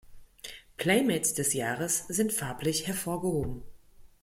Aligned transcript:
Playmates 0.77 1.35
des 1.35 1.53
Jahres 1.53 2.07
sind 2.07 2.33
farblich 2.33 2.87
hervorgehoben. 2.87 3.61